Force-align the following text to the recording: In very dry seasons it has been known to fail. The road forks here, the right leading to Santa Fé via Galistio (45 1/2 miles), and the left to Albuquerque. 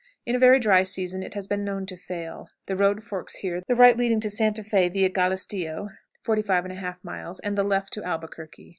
In 0.25 0.39
very 0.39 0.59
dry 0.59 0.81
seasons 0.81 1.23
it 1.23 1.35
has 1.35 1.45
been 1.45 1.63
known 1.63 1.85
to 1.85 1.95
fail. 1.95 2.49
The 2.65 2.75
road 2.75 3.03
forks 3.03 3.35
here, 3.35 3.61
the 3.67 3.75
right 3.75 3.95
leading 3.95 4.19
to 4.21 4.31
Santa 4.31 4.63
Fé 4.63 4.91
via 4.91 5.11
Galistio 5.11 5.89
(45 6.23 6.63
1/2 6.65 6.95
miles), 7.03 7.39
and 7.41 7.55
the 7.55 7.61
left 7.63 7.93
to 7.93 8.03
Albuquerque. 8.03 8.69